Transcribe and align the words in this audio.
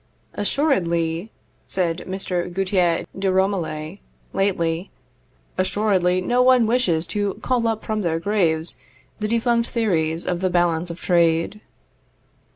"Assuredly," 0.33 1.29
said 1.67 2.05
Mr. 2.07 2.51
Gauthier 2.51 3.05
de 3.19 3.31
Roumilly, 3.31 3.99
lately, 4.33 4.89
"assuredly 5.59 6.21
no 6.21 6.41
one 6.41 6.65
wishes 6.65 7.05
to 7.05 7.35
call 7.43 7.67
up 7.67 7.85
from 7.85 8.01
their 8.01 8.19
graves 8.19 8.81
the 9.19 9.27
defunct 9.27 9.69
theories 9.69 10.25
of 10.25 10.41
the 10.41 10.49
balance 10.49 10.89
of 10.89 10.99
trade." 10.99 11.61